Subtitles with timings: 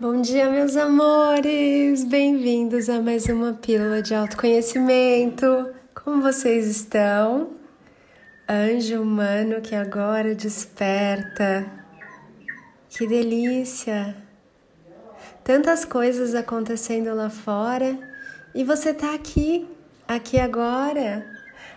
[0.00, 2.02] Bom dia, meus amores!
[2.02, 5.68] Bem-vindos a mais uma pílula de autoconhecimento.
[5.94, 7.50] Como vocês estão?
[8.48, 11.70] Anjo humano que agora desperta.
[12.88, 14.16] Que delícia!
[15.44, 17.96] Tantas coisas acontecendo lá fora
[18.54, 19.68] e você tá aqui,
[20.08, 21.24] aqui agora,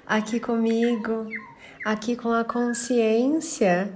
[0.07, 1.27] aqui comigo,
[1.85, 3.91] aqui com a consciência,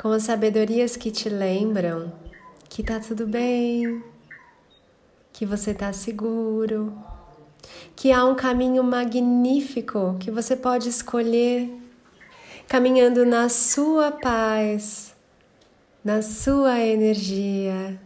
[0.00, 2.21] com as sabedorias que te lembram
[2.72, 4.02] que tá tudo bem,
[5.30, 6.96] que você tá seguro,
[7.94, 11.70] que há um caminho magnífico que você pode escolher,
[12.66, 15.14] caminhando na sua paz,
[16.02, 18.00] na sua energia,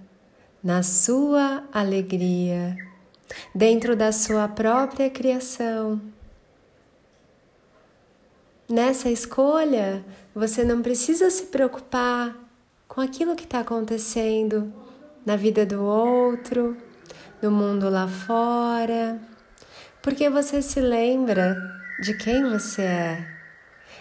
[0.60, 2.76] na sua alegria,
[3.54, 6.02] dentro da sua própria criação.
[8.68, 12.45] Nessa escolha, você não precisa se preocupar
[12.88, 14.72] com aquilo que está acontecendo
[15.24, 16.76] na vida do outro,
[17.42, 19.20] no mundo lá fora,
[20.02, 21.56] porque você se lembra
[22.00, 23.36] de quem você é.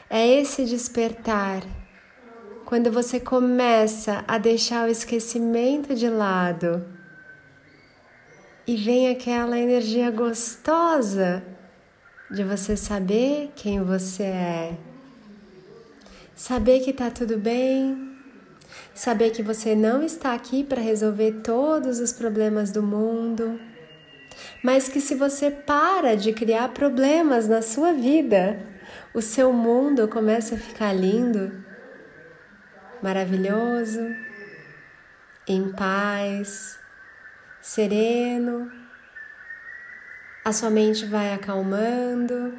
[0.09, 1.63] É esse despertar.
[2.65, 6.85] Quando você começa a deixar o esquecimento de lado
[8.67, 11.43] e vem aquela energia gostosa
[12.31, 14.77] de você saber quem você é,
[16.35, 18.14] saber que tá tudo bem,
[18.95, 23.59] Saber que você não está aqui para resolver todos os problemas do mundo,
[24.63, 28.57] mas que se você para de criar problemas na sua vida,
[29.13, 31.51] o seu mundo começa a ficar lindo,
[33.03, 33.99] maravilhoso,
[35.45, 36.79] em paz,
[37.61, 38.71] sereno.
[40.45, 42.57] A sua mente vai acalmando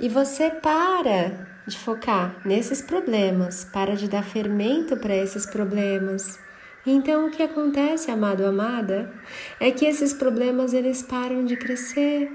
[0.00, 6.38] e você para de focar nesses problemas, para de dar fermento para esses problemas.
[6.86, 9.12] Então o que acontece, amado amada,
[9.58, 12.30] é que esses problemas eles param de crescer.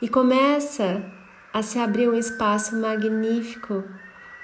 [0.00, 1.04] E começa
[1.52, 3.84] a se abrir um espaço magnífico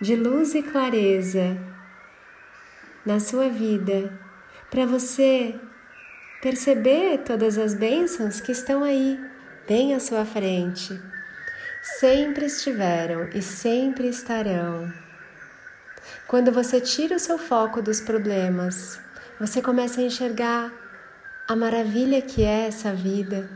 [0.01, 1.57] de luz e clareza
[3.05, 4.13] na sua vida,
[4.71, 5.59] para você
[6.43, 9.19] perceber todas as bênçãos que estão aí,
[9.67, 11.01] bem à sua frente
[11.83, 14.93] sempre estiveram e sempre estarão.
[16.27, 19.01] Quando você tira o seu foco dos problemas,
[19.39, 20.73] você começa a enxergar
[21.49, 23.51] a maravilha que é essa vida,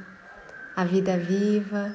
[0.74, 1.94] a vida viva,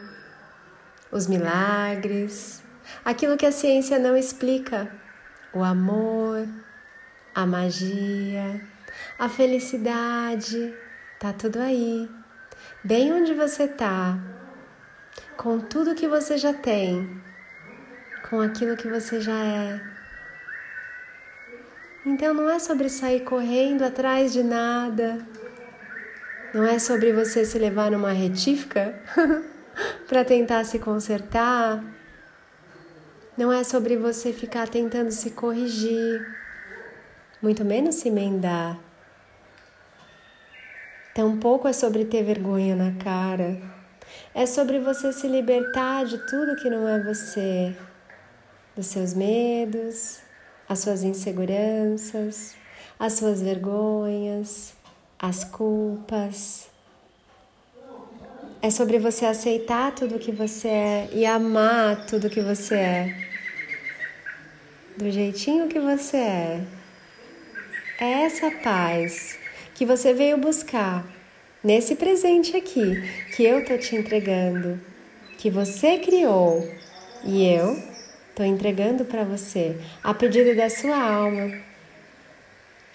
[1.12, 2.64] os milagres,
[3.04, 4.90] aquilo que a ciência não explica,
[5.54, 6.48] o amor,
[7.36, 8.62] a magia,
[9.18, 10.74] a felicidade,
[11.20, 12.10] tá tudo aí,
[12.84, 14.18] bem onde você tá,
[15.38, 17.10] com tudo que você já tem,
[18.30, 19.82] com aquilo que você já é.
[22.06, 25.26] Então não é sobre sair correndo atrás de nada,
[26.54, 29.02] não é sobre você se levar numa retífica
[30.08, 31.84] para tentar se consertar,
[33.38, 36.26] não é sobre você ficar tentando se corrigir,
[37.42, 38.78] muito menos se emendar.
[41.16, 43.79] Tampouco é sobre ter vergonha na cara
[44.34, 47.76] é sobre você se libertar de tudo que não é você,
[48.76, 50.20] dos seus medos,
[50.68, 52.56] as suas inseguranças,
[53.00, 54.74] as suas vergonhas,
[55.18, 56.70] as culpas.
[58.62, 63.30] É sobre você aceitar tudo que você é e amar tudo que você é.
[64.98, 66.62] Do jeitinho que você é.
[68.00, 69.38] É essa paz
[69.74, 71.19] que você veio buscar
[71.64, 73.02] nesse presente aqui
[73.36, 74.80] que eu tô te entregando,
[75.38, 76.68] que você criou
[77.24, 77.82] e eu
[78.36, 81.52] tô entregando para você, a pedido da sua alma.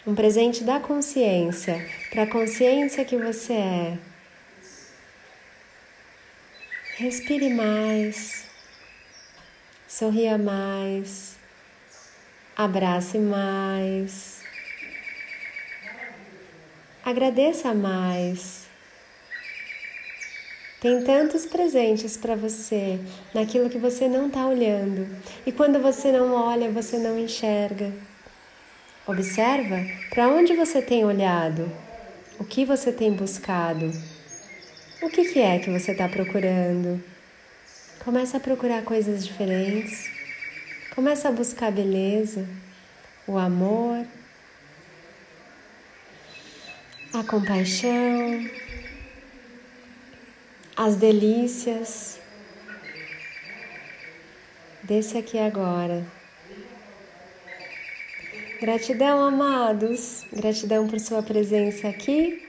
[0.06, 3.98] Um presente da consciência, para a consciência que você é.
[6.96, 8.44] Respire mais,
[9.88, 11.36] sorria mais,
[12.56, 14.44] abrace mais.
[17.04, 18.63] Agradeça mais.
[20.84, 23.00] Tem tantos presentes para você
[23.32, 25.08] naquilo que você não está olhando.
[25.46, 27.90] E quando você não olha, você não enxerga.
[29.06, 31.72] Observa para onde você tem olhado,
[32.38, 33.90] o que você tem buscado,
[35.00, 37.02] o que, que é que você está procurando.
[38.04, 40.06] Começa a procurar coisas diferentes.
[40.94, 42.46] Começa a buscar beleza,
[43.26, 44.04] o amor
[47.14, 48.44] a compaixão,
[50.76, 52.18] as delícias
[54.82, 56.06] desse aqui agora.
[58.60, 60.24] Gratidão, amados.
[60.32, 62.42] Gratidão por sua presença aqui.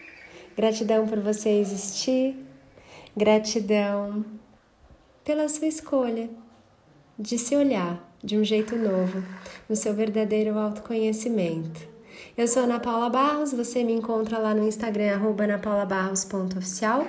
[0.56, 2.36] Gratidão por você existir.
[3.16, 4.25] Gratidão
[5.24, 6.30] pela sua escolha
[7.18, 9.24] de se olhar de um jeito novo,
[9.69, 11.94] no seu verdadeiro autoconhecimento.
[12.38, 17.08] Eu sou Ana Paula Barros, você me encontra lá no Instagram, anapaulabarros.oficial.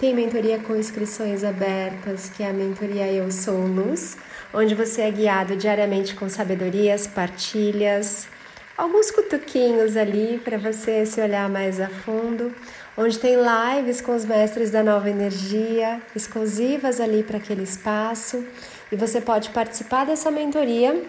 [0.00, 4.16] Tem mentoria com inscrições abertas, que é a mentoria Eu Sou Luz,
[4.52, 8.26] onde você é guiado diariamente com sabedorias, partilhas,
[8.76, 12.52] alguns cutuquinhos ali para você se olhar mais a fundo,
[12.98, 18.44] onde tem lives com os mestres da nova energia, exclusivas ali para aquele espaço
[18.90, 21.00] e você pode participar dessa mentoria